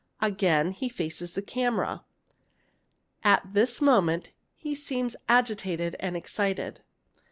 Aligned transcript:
Again 0.19 0.71
he 0.71 0.89
faces 0.89 1.33
the 1.33 1.43
camera. 1.43 2.03
At 3.23 3.53
this 3.53 3.81
moment 3.81 4.31
he 4.55 4.73
seems 4.73 5.15
agitated 5.29 5.95
and 5.99 6.17
excited. 6.17 6.81